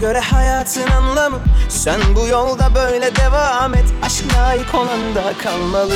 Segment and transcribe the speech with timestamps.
[0.00, 1.38] göre hayatın anlamı.
[1.68, 3.84] Sen bu yolda böyle devam et.
[4.02, 5.94] Aşk layık olan da kalmalı.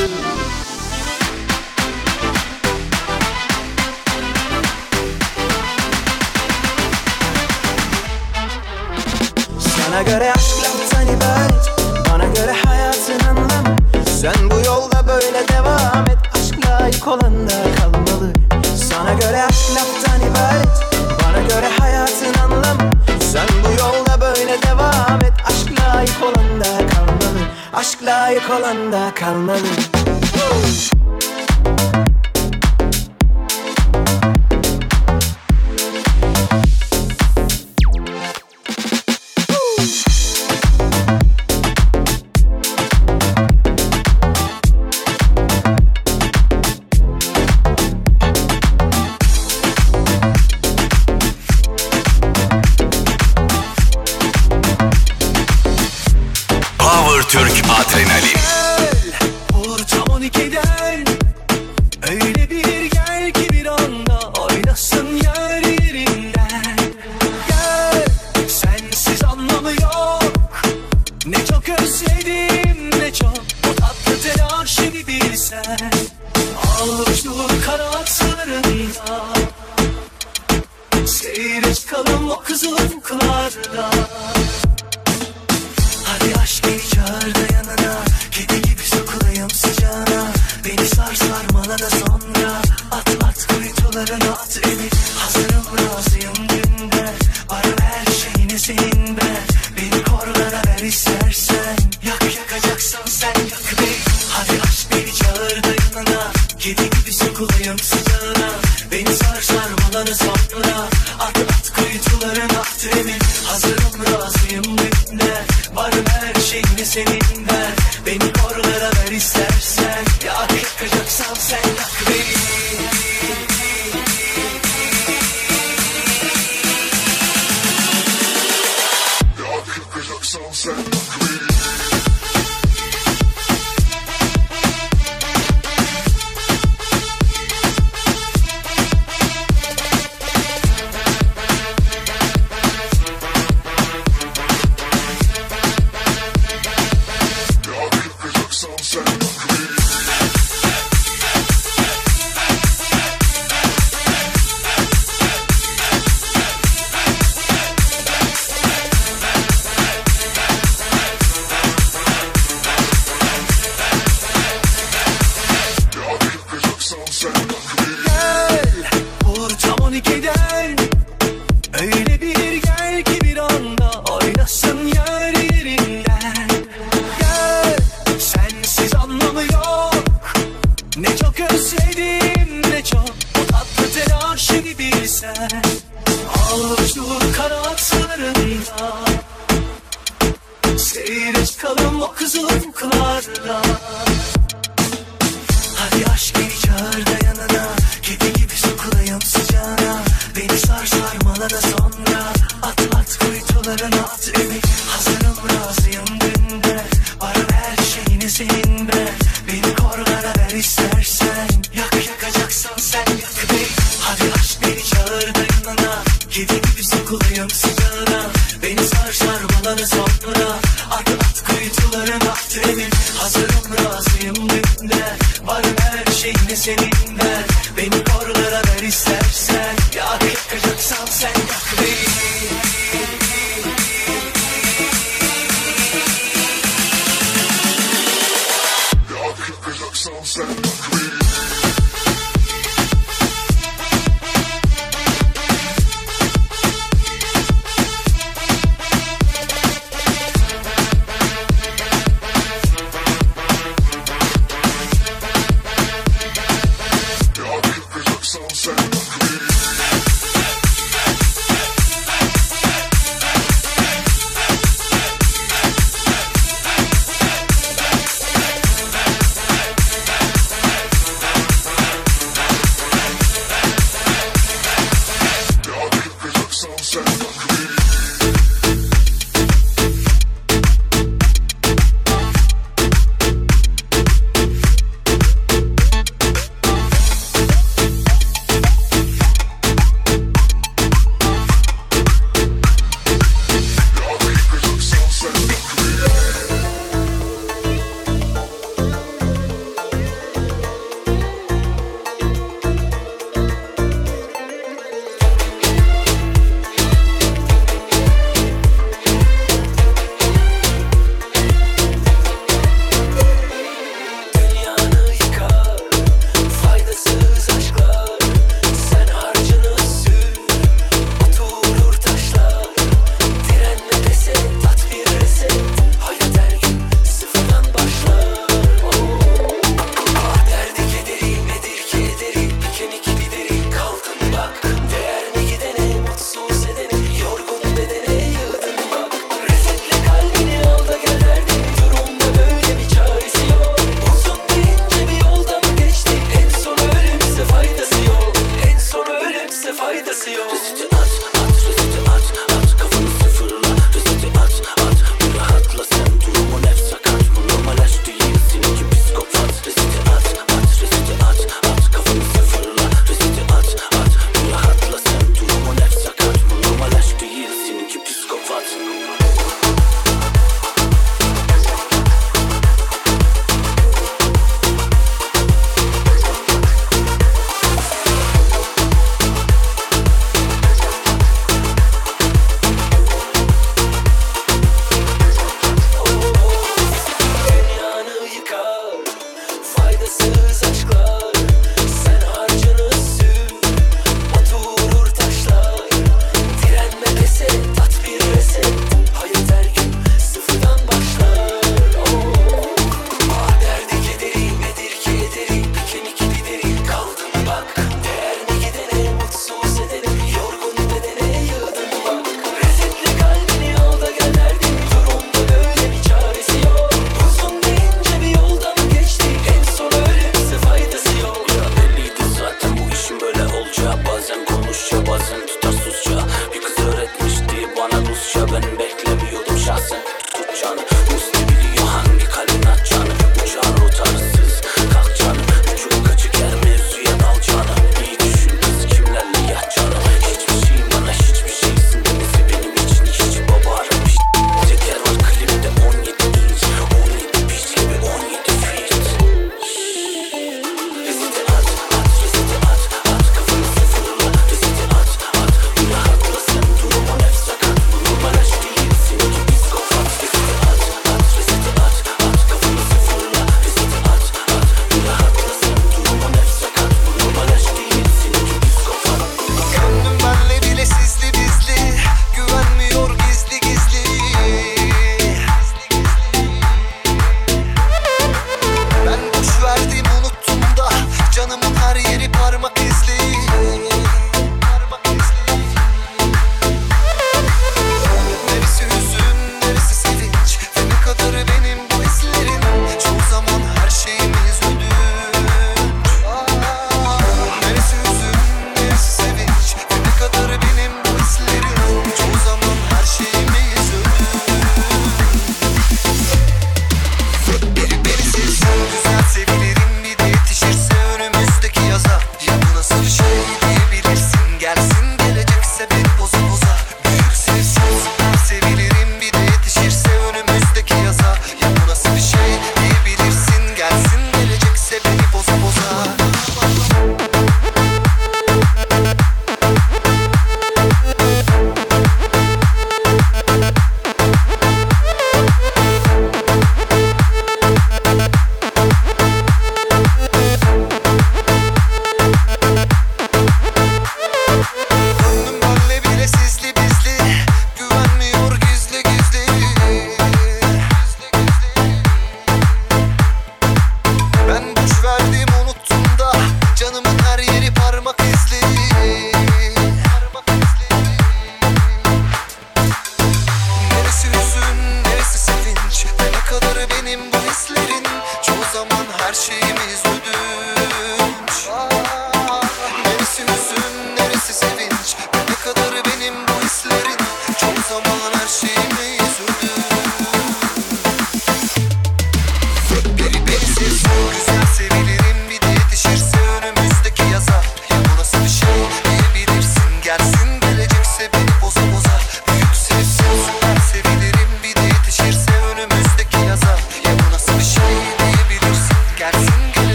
[203.76, 204.03] da.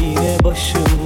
[0.00, 1.01] Yine başım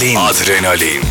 [0.00, 0.16] Adrenalin.
[0.16, 1.09] Adrenalin.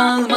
[0.00, 0.29] come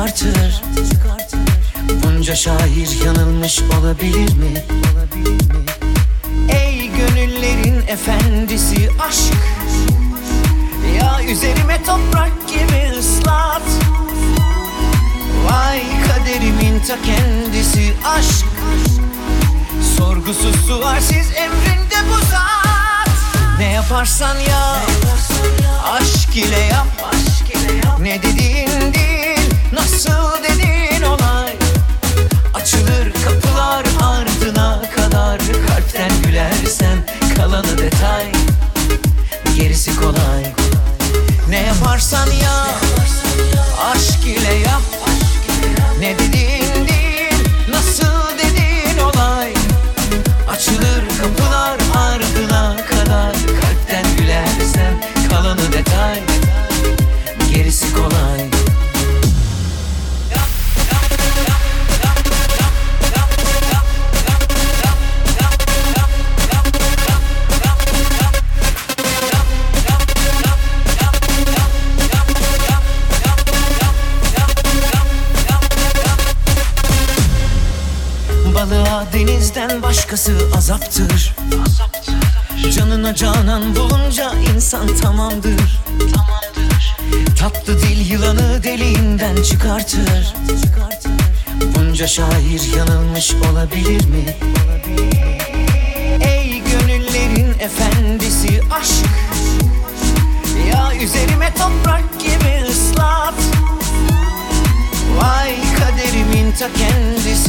[0.00, 0.62] çıkartır.
[2.04, 4.64] Bunca şair yanılmış olabilir mi?
[6.48, 9.34] Ey gönüllerin efendisi aşk.
[10.98, 13.62] Ya üzerime toprak gibi ıslat.
[15.44, 18.46] Vay kaderimin ta kendisi aşk.
[19.96, 23.10] Sorgusuz sualsiz emrinde bu zat.
[23.58, 24.80] Ne yaparsan yap
[25.84, 26.69] Aşk ile
[38.00, 38.39] kalanı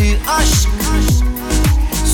[0.02, 0.70] kendisi aşk.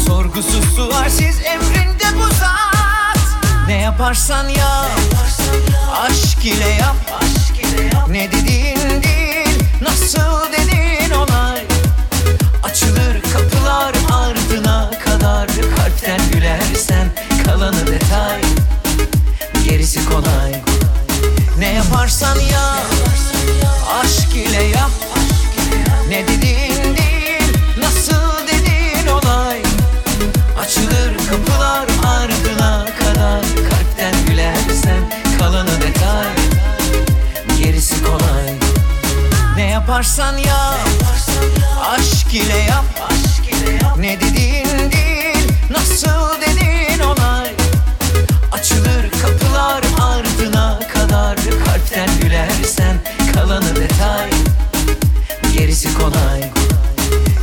[0.08, 3.20] Sorgusuz sualsiz emrinde bu zat.
[3.68, 4.92] Ne yaparsan yap
[6.02, 6.96] Aşk ile yap.
[8.10, 11.62] Ne dediğin değil Nasıl dediğin olay
[12.64, 15.48] Açılır kapılar ardına kadar.
[15.48, 17.08] Kalpten gülersen
[17.46, 18.42] kalanı detay.
[19.66, 20.62] Gerisi kolay.
[21.60, 22.86] Ne yaparsan yap
[24.02, 24.92] Aşk ile yap.
[26.10, 26.77] Ne dediğin
[39.98, 40.78] yaparsan yap
[41.90, 42.86] Aşk ile yap.
[44.00, 47.50] Ne dediğin değil Nasıl dediğin olay
[48.52, 51.38] Açılır kapılar ardına kadar.
[51.66, 52.98] Kalpten gülersen
[53.34, 54.30] kalanı detay.
[55.54, 56.52] Gerisi kolay.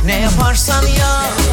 [0.05, 1.44] Ne yaparsan yap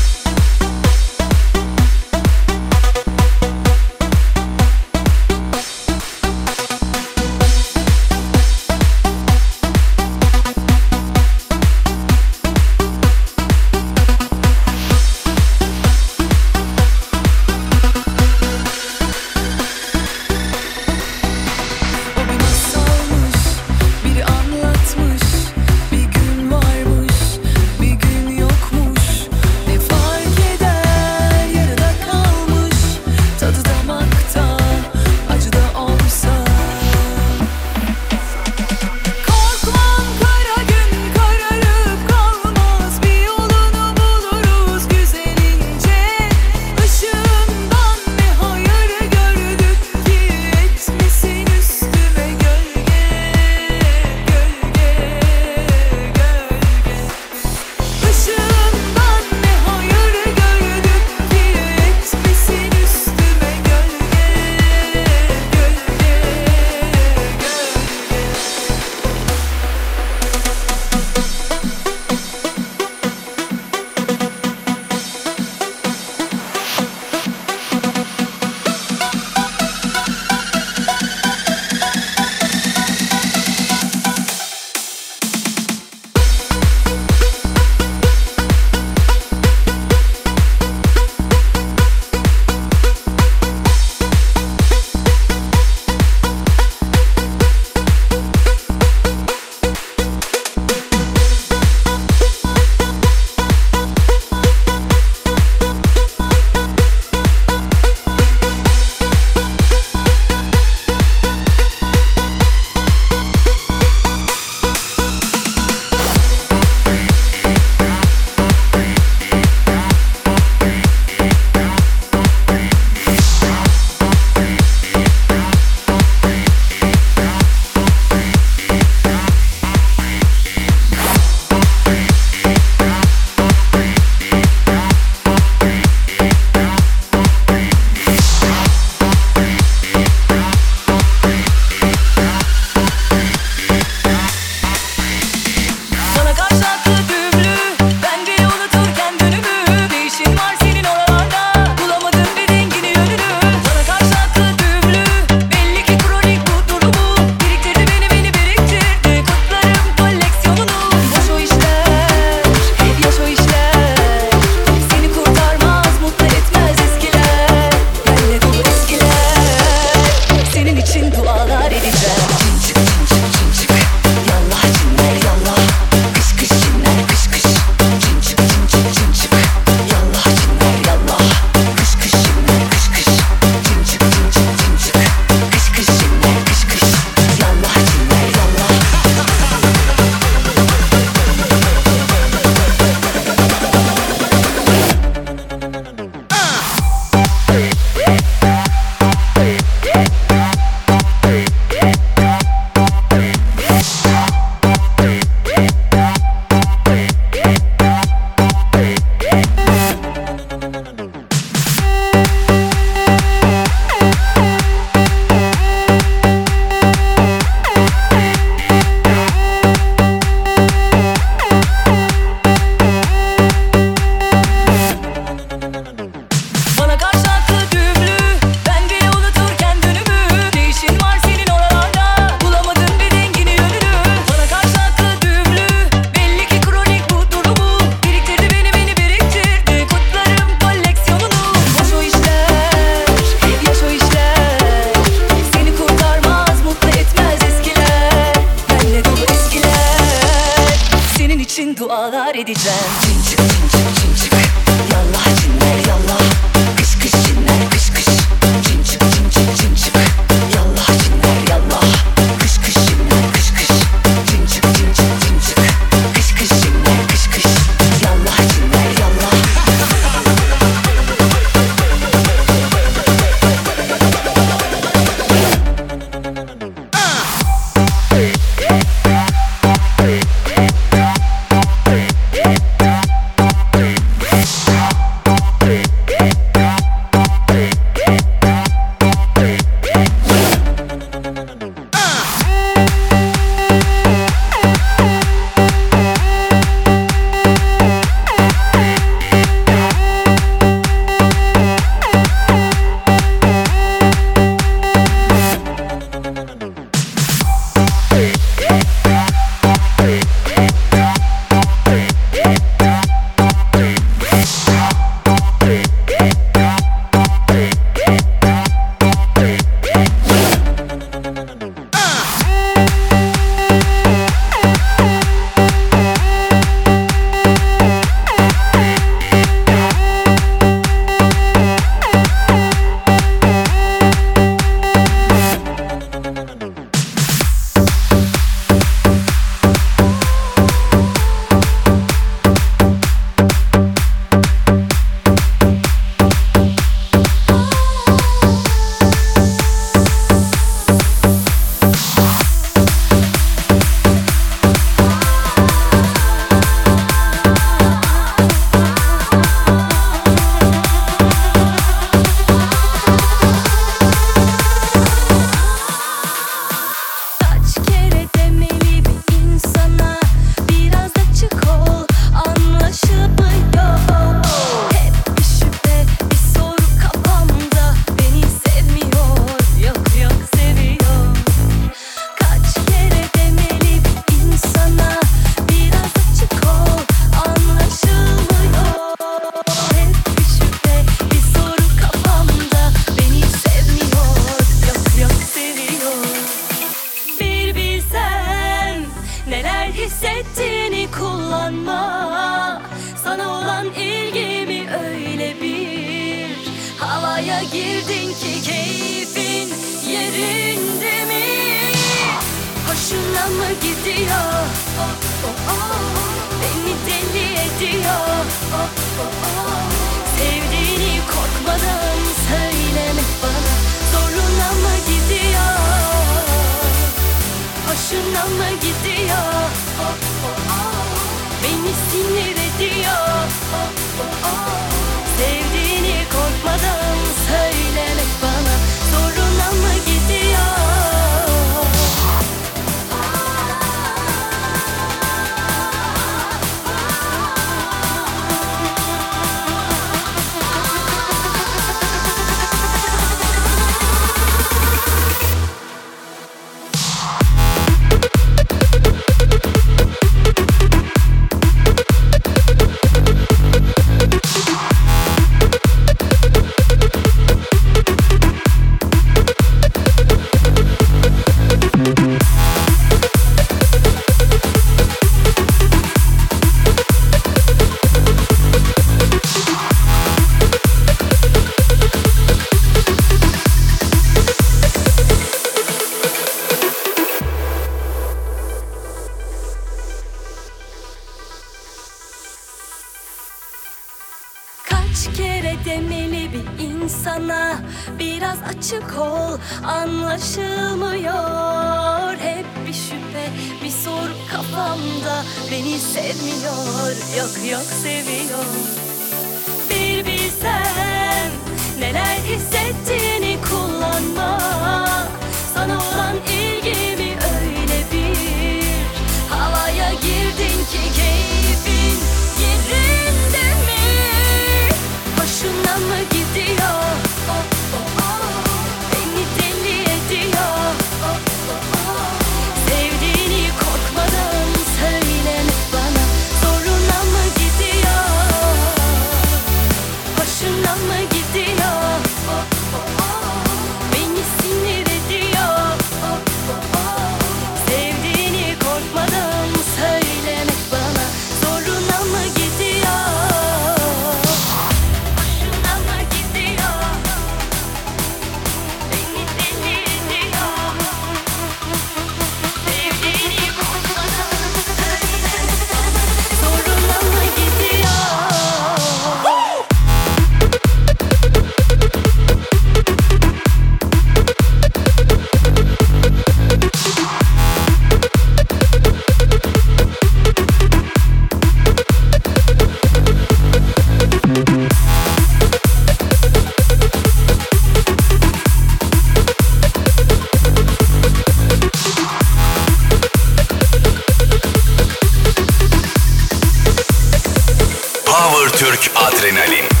[598.81, 600.00] Türk Adrenalin.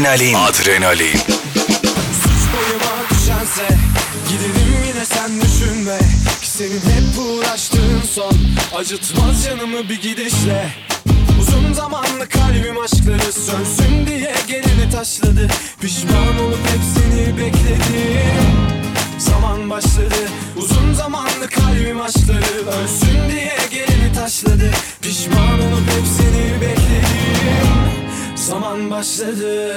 [0.00, 0.34] Adrenalin.
[0.34, 1.18] Adrenalin.
[2.22, 3.68] Suç boyuma düşense
[4.28, 5.98] gidelim yine sen düşünme
[6.40, 8.32] ki senin hep uğraştığın son
[8.78, 10.72] acıtmaz canımı bir gidişle.
[11.40, 15.48] Uzun zamanlı kalbim aşkları sönsün diye geleni taşladı
[15.80, 18.46] Pişman olup hepsini bekledim
[19.18, 20.29] Zaman başladı
[29.00, 29.74] başladı.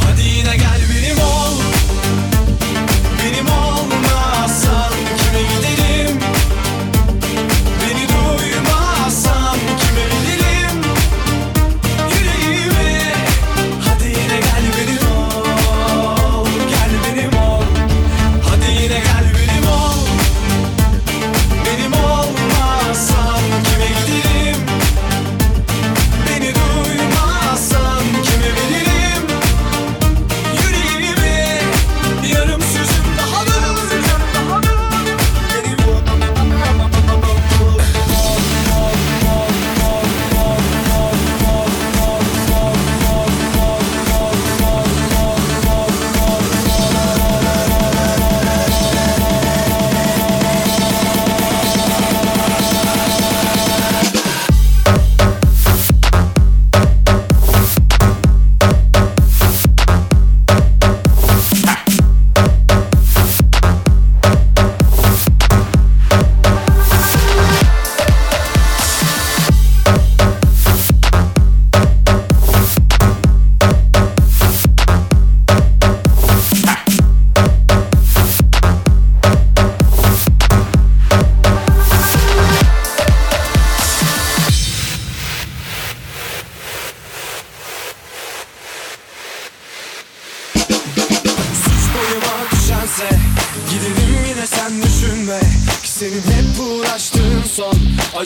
[0.00, 1.61] Hadi yine gel benim ol.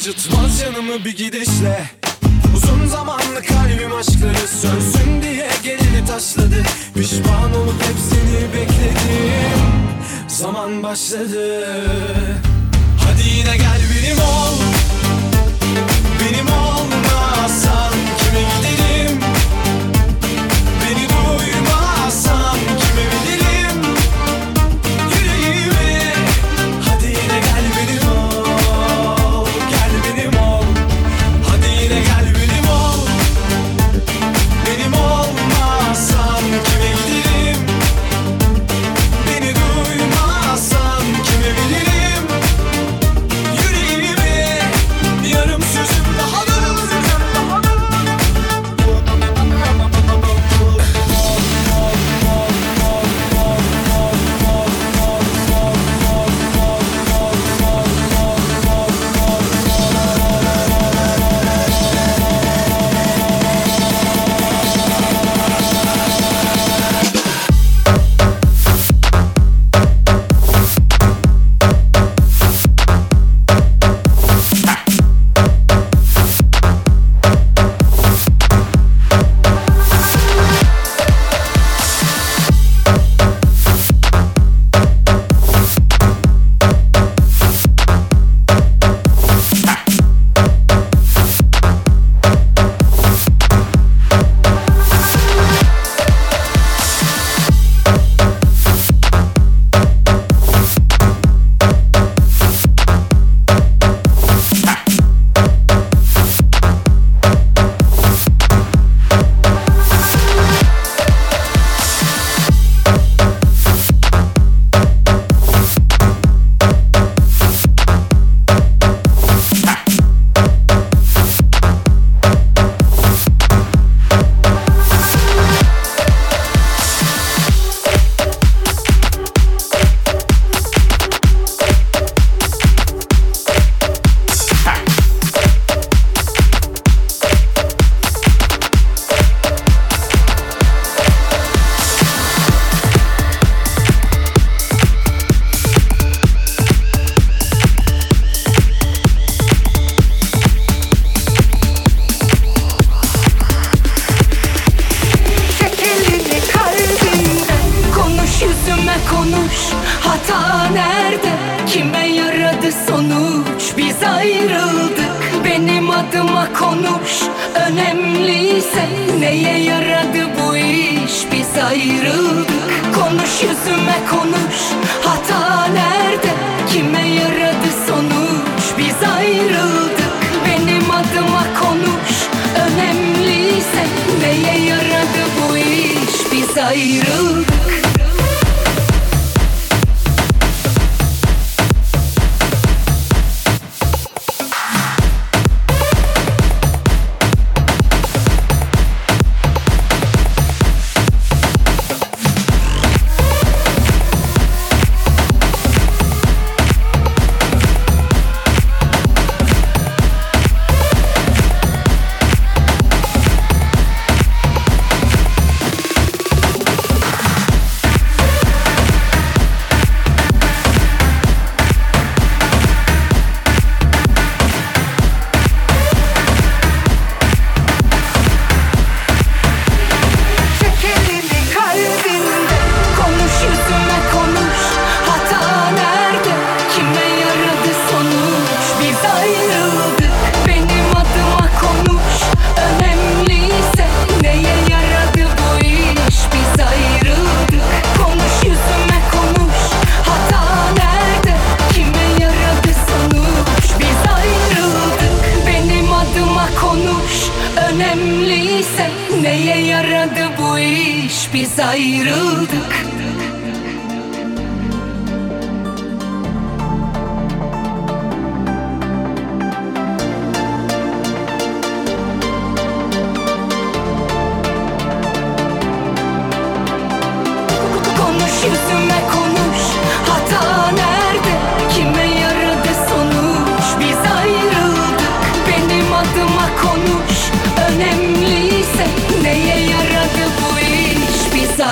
[0.09, 0.36] It's.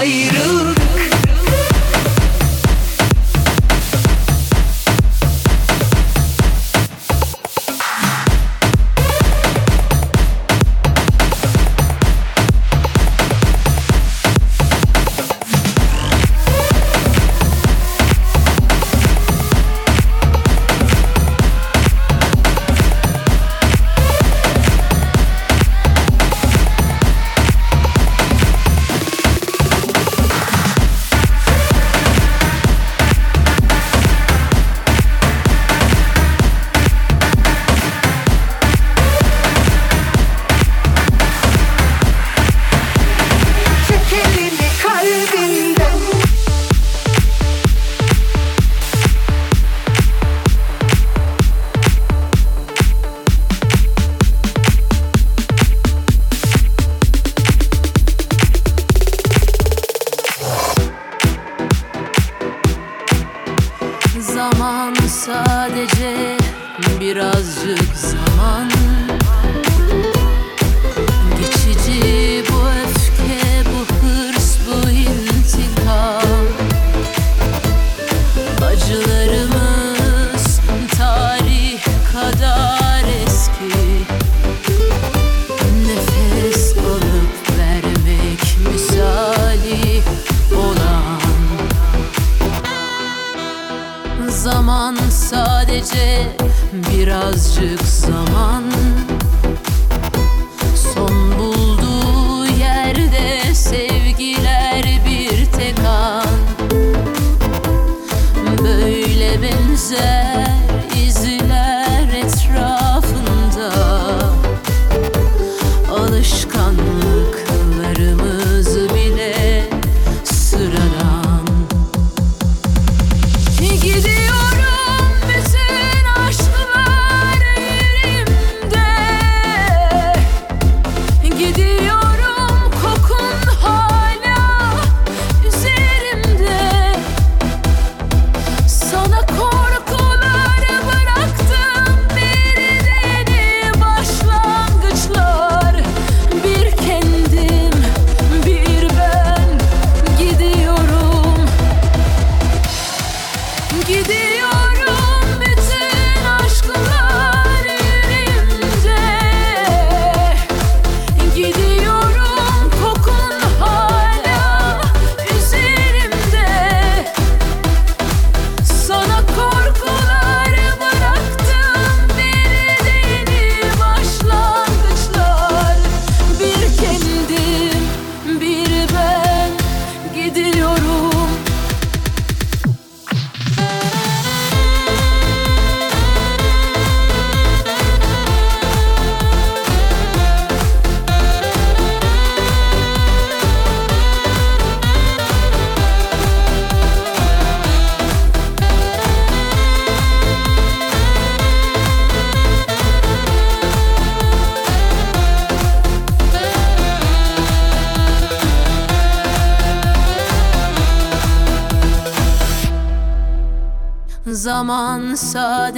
[0.05, 0.64] பயிறு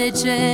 [0.07, 0.46] leche